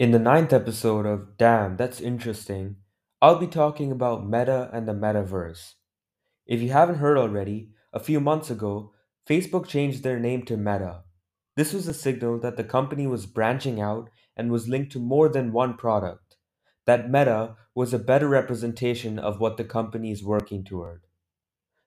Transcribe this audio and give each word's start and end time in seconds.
In 0.00 0.12
the 0.12 0.18
ninth 0.18 0.54
episode 0.54 1.04
of 1.04 1.36
Damn, 1.36 1.76
That's 1.76 2.00
Interesting, 2.00 2.76
I'll 3.20 3.38
be 3.38 3.46
talking 3.46 3.92
about 3.92 4.26
Meta 4.26 4.70
and 4.72 4.88
the 4.88 4.94
Metaverse. 4.94 5.74
If 6.46 6.62
you 6.62 6.70
haven't 6.70 7.00
heard 7.00 7.18
already, 7.18 7.72
a 7.92 8.00
few 8.00 8.18
months 8.18 8.48
ago, 8.48 8.94
Facebook 9.28 9.66
changed 9.68 10.02
their 10.02 10.18
name 10.18 10.46
to 10.46 10.56
Meta. 10.56 11.02
This 11.54 11.74
was 11.74 11.86
a 11.86 11.92
signal 11.92 12.40
that 12.40 12.56
the 12.56 12.64
company 12.64 13.06
was 13.06 13.26
branching 13.26 13.78
out 13.78 14.08
and 14.34 14.50
was 14.50 14.68
linked 14.68 14.90
to 14.92 14.98
more 14.98 15.28
than 15.28 15.52
one 15.52 15.76
product. 15.76 16.38
That 16.86 17.10
Meta 17.10 17.56
was 17.74 17.92
a 17.92 17.98
better 17.98 18.26
representation 18.26 19.18
of 19.18 19.38
what 19.38 19.58
the 19.58 19.64
company 19.64 20.12
is 20.12 20.24
working 20.24 20.64
toward. 20.64 21.02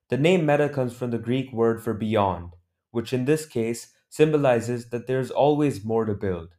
The 0.08 0.18
name 0.18 0.46
Meta 0.46 0.68
comes 0.68 0.94
from 0.94 1.10
the 1.10 1.18
Greek 1.18 1.52
word 1.52 1.82
for 1.82 1.94
beyond, 1.94 2.50
which 2.92 3.12
in 3.12 3.24
this 3.24 3.44
case 3.44 3.92
symbolizes 4.08 4.90
that 4.90 5.08
there 5.08 5.18
is 5.18 5.32
always 5.32 5.84
more 5.84 6.04
to 6.04 6.14
build. 6.14 6.50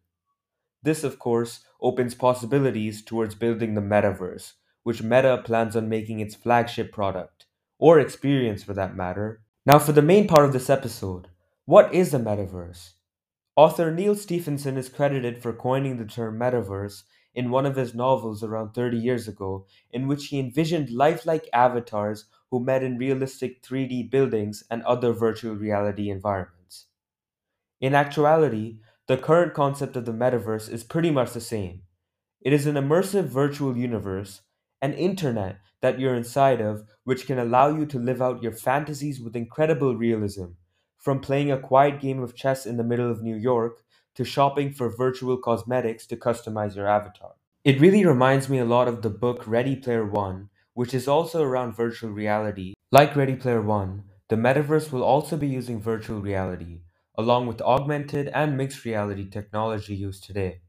This, 0.85 1.03
of 1.03 1.17
course, 1.17 1.65
opens 1.81 2.13
possibilities 2.13 3.03
towards 3.03 3.33
building 3.33 3.73
the 3.73 3.81
metaverse, 3.81 4.53
which 4.83 5.01
Meta 5.01 5.41
plans 5.43 5.75
on 5.75 5.89
making 5.89 6.19
its 6.19 6.35
flagship 6.35 6.91
product, 6.91 7.47
or 7.79 7.99
experience 7.99 8.61
for 8.63 8.75
that 8.75 8.95
matter. 8.95 9.41
Now, 9.65 9.79
for 9.79 9.93
the 9.93 10.03
main 10.03 10.27
part 10.27 10.45
of 10.45 10.53
this 10.53 10.69
episode, 10.69 11.29
what 11.65 11.91
is 11.91 12.13
a 12.13 12.19
metaverse? 12.19 12.91
Author 13.55 13.91
Neal 13.91 14.13
Stephenson 14.13 14.77
is 14.77 14.87
credited 14.87 15.41
for 15.41 15.53
coining 15.53 15.97
the 15.97 16.05
term 16.05 16.37
metaverse 16.37 17.01
in 17.33 17.49
one 17.49 17.65
of 17.65 17.77
his 17.77 17.95
novels 17.95 18.43
around 18.43 18.75
30 18.75 18.95
years 18.95 19.27
ago, 19.27 19.65
in 19.89 20.07
which 20.07 20.27
he 20.27 20.39
envisioned 20.39 20.91
lifelike 20.91 21.49
avatars 21.51 22.25
who 22.51 22.63
met 22.63 22.83
in 22.83 22.99
realistic 22.99 23.63
3D 23.63 24.11
buildings 24.11 24.63
and 24.69 24.83
other 24.83 25.13
virtual 25.13 25.55
reality 25.55 26.11
environments. 26.11 26.85
In 27.81 27.95
actuality, 27.95 28.77
the 29.07 29.17
current 29.17 29.53
concept 29.53 29.95
of 29.95 30.05
the 30.05 30.11
metaverse 30.11 30.67
is 30.67 30.83
pretty 30.83 31.11
much 31.11 31.31
the 31.33 31.41
same. 31.41 31.83
It 32.41 32.53
is 32.53 32.65
an 32.65 32.75
immersive 32.75 33.25
virtual 33.25 33.77
universe, 33.77 34.41
an 34.81 34.93
internet 34.93 35.59
that 35.81 35.99
you're 35.99 36.15
inside 36.15 36.59
of, 36.59 36.83
which 37.03 37.27
can 37.27 37.37
allow 37.37 37.67
you 37.69 37.85
to 37.85 37.99
live 37.99 38.19
out 38.19 38.41
your 38.41 38.51
fantasies 38.51 39.21
with 39.21 39.35
incredible 39.35 39.95
realism, 39.95 40.45
from 40.97 41.19
playing 41.19 41.51
a 41.51 41.59
quiet 41.59 42.01
game 42.01 42.19
of 42.23 42.35
chess 42.35 42.65
in 42.65 42.77
the 42.77 42.83
middle 42.83 43.11
of 43.11 43.21
New 43.21 43.35
York 43.35 43.83
to 44.15 44.25
shopping 44.25 44.73
for 44.73 44.89
virtual 44.89 45.37
cosmetics 45.37 46.07
to 46.07 46.15
customize 46.15 46.75
your 46.75 46.87
avatar. 46.87 47.33
It 47.63 47.79
really 47.79 48.05
reminds 48.05 48.49
me 48.49 48.57
a 48.57 48.65
lot 48.65 48.87
of 48.87 49.03
the 49.03 49.09
book 49.11 49.43
Ready 49.45 49.75
Player 49.75 50.05
One, 50.05 50.49
which 50.73 50.95
is 50.95 51.07
also 51.07 51.43
around 51.43 51.75
virtual 51.75 52.09
reality. 52.09 52.73
Like 52.91 53.15
Ready 53.15 53.35
Player 53.35 53.61
One, 53.61 54.05
the 54.29 54.35
metaverse 54.35 54.91
will 54.91 55.03
also 55.03 55.37
be 55.37 55.47
using 55.47 55.79
virtual 55.79 56.21
reality, 56.21 56.81
along 57.17 57.47
with 57.47 57.61
augmented 57.61 58.27
and 58.29 58.57
mixed 58.57 58.85
reality 58.85 59.29
technology 59.29 59.95
used 59.95 60.23
today. 60.23 60.61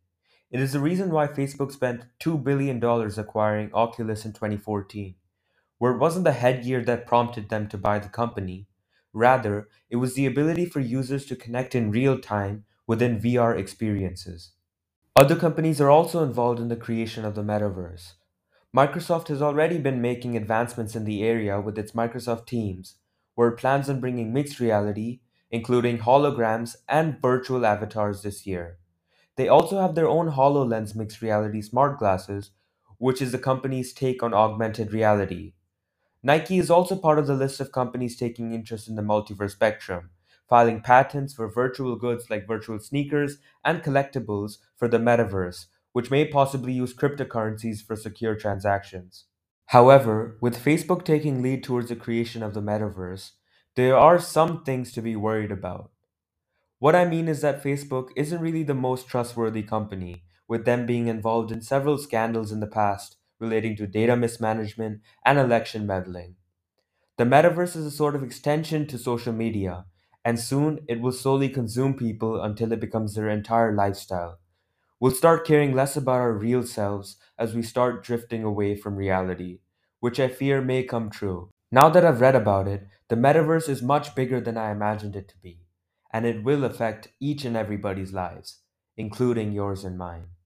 It 0.50 0.60
is 0.60 0.72
the 0.72 0.80
reason 0.80 1.10
why 1.10 1.26
Facebook 1.26 1.72
spent 1.72 2.06
$2 2.20 2.42
billion 2.42 2.82
acquiring 2.82 3.70
Oculus 3.74 4.24
in 4.24 4.32
2014, 4.32 5.14
where 5.78 5.92
it 5.92 5.98
wasn't 5.98 6.24
the 6.24 6.32
headgear 6.32 6.84
that 6.84 7.06
prompted 7.06 7.48
them 7.48 7.68
to 7.68 7.78
buy 7.78 7.98
the 7.98 8.08
company. 8.08 8.68
Rather, 9.12 9.68
it 9.90 9.96
was 9.96 10.14
the 10.14 10.26
ability 10.26 10.66
for 10.66 10.80
users 10.80 11.26
to 11.26 11.36
connect 11.36 11.74
in 11.74 11.90
real 11.90 12.18
time 12.18 12.64
within 12.86 13.20
VR 13.20 13.58
experiences. 13.58 14.52
Other 15.16 15.34
companies 15.34 15.80
are 15.80 15.90
also 15.90 16.22
involved 16.22 16.60
in 16.60 16.68
the 16.68 16.76
creation 16.76 17.24
of 17.24 17.34
the 17.34 17.42
metaverse. 17.42 18.12
Microsoft 18.76 19.28
has 19.28 19.40
already 19.40 19.78
been 19.78 20.02
making 20.02 20.36
advancements 20.36 20.94
in 20.94 21.04
the 21.04 21.22
area 21.22 21.60
with 21.60 21.78
its 21.78 21.92
Microsoft 21.92 22.46
Teams, 22.46 22.96
where 23.34 23.48
it 23.48 23.56
plans 23.56 23.88
on 23.88 24.00
bringing 24.00 24.32
mixed 24.32 24.60
reality, 24.60 25.20
including 25.50 25.98
holograms 25.98 26.76
and 26.88 27.20
virtual 27.20 27.64
avatars 27.64 28.22
this 28.22 28.46
year. 28.46 28.78
They 29.36 29.48
also 29.48 29.80
have 29.80 29.94
their 29.94 30.08
own 30.08 30.32
HoloLens 30.32 30.94
mixed 30.94 31.20
reality 31.20 31.60
smart 31.60 31.98
glasses, 31.98 32.50
which 32.98 33.20
is 33.20 33.32
the 33.32 33.38
company's 33.38 33.92
take 33.92 34.22
on 34.22 34.32
augmented 34.32 34.92
reality. 34.92 35.52
Nike 36.22 36.58
is 36.58 36.70
also 36.70 36.96
part 36.96 37.18
of 37.18 37.26
the 37.26 37.34
list 37.34 37.60
of 37.60 37.70
companies 37.70 38.16
taking 38.16 38.52
interest 38.52 38.88
in 38.88 38.96
the 38.96 39.02
multiverse 39.02 39.52
spectrum, 39.52 40.10
filing 40.48 40.80
patents 40.80 41.34
for 41.34 41.48
virtual 41.48 41.96
goods 41.96 42.30
like 42.30 42.48
virtual 42.48 42.78
sneakers 42.78 43.38
and 43.64 43.82
collectibles 43.82 44.58
for 44.76 44.88
the 44.88 44.98
metaverse, 44.98 45.66
which 45.92 46.10
may 46.10 46.26
possibly 46.26 46.72
use 46.72 46.94
cryptocurrencies 46.94 47.84
for 47.84 47.94
secure 47.94 48.34
transactions. 48.34 49.26
However, 49.66 50.36
with 50.40 50.62
Facebook 50.62 51.04
taking 51.04 51.42
lead 51.42 51.62
towards 51.62 51.88
the 51.88 51.96
creation 51.96 52.42
of 52.42 52.54
the 52.54 52.62
metaverse, 52.62 53.32
there 53.76 53.96
are 53.96 54.18
some 54.18 54.64
things 54.64 54.92
to 54.92 55.00
be 55.02 55.14
worried 55.14 55.52
about. 55.52 55.90
What 56.78 56.96
I 56.96 57.04
mean 57.06 57.28
is 57.28 57.42
that 57.42 57.62
Facebook 57.62 58.10
isn't 58.16 58.40
really 58.40 58.62
the 58.62 58.74
most 58.74 59.08
trustworthy 59.08 59.62
company, 59.62 60.24
with 60.48 60.64
them 60.64 60.86
being 60.86 61.08
involved 61.08 61.52
in 61.52 61.62
several 61.62 61.98
scandals 61.98 62.52
in 62.52 62.60
the 62.60 62.66
past 62.66 63.16
relating 63.38 63.76
to 63.76 63.86
data 63.86 64.16
mismanagement 64.16 65.02
and 65.24 65.38
election 65.38 65.86
meddling. 65.86 66.36
The 67.18 67.24
metaverse 67.24 67.76
is 67.76 67.86
a 67.86 67.90
sort 67.90 68.16
of 68.16 68.22
extension 68.22 68.86
to 68.88 68.98
social 68.98 69.32
media, 69.34 69.86
and 70.24 70.40
soon 70.40 70.80
it 70.88 71.00
will 71.00 71.12
slowly 71.12 71.48
consume 71.50 71.94
people 71.94 72.40
until 72.42 72.72
it 72.72 72.80
becomes 72.80 73.14
their 73.14 73.28
entire 73.28 73.74
lifestyle. 73.74 74.38
We'll 75.00 75.12
start 75.12 75.46
caring 75.46 75.74
less 75.74 75.96
about 75.96 76.20
our 76.20 76.32
real 76.34 76.64
selves 76.64 77.16
as 77.38 77.54
we 77.54 77.62
start 77.62 78.04
drifting 78.04 78.44
away 78.44 78.76
from 78.76 78.96
reality, 78.96 79.60
which 80.00 80.20
I 80.20 80.28
fear 80.28 80.62
may 80.62 80.84
come 80.84 81.10
true. 81.10 81.50
Now 81.70 81.88
that 81.90 82.04
I've 82.04 82.20
read 82.20 82.34
about 82.34 82.66
it, 82.66 82.88
the 83.08 83.14
metaverse 83.14 83.68
is 83.68 83.80
much 83.80 84.16
bigger 84.16 84.40
than 84.40 84.56
I 84.56 84.72
imagined 84.72 85.14
it 85.14 85.28
to 85.28 85.38
be, 85.38 85.60
and 86.12 86.26
it 86.26 86.42
will 86.42 86.64
affect 86.64 87.12
each 87.20 87.44
and 87.44 87.56
everybody's 87.56 88.12
lives, 88.12 88.62
including 88.96 89.52
yours 89.52 89.84
and 89.84 89.96
mine. 89.96 90.30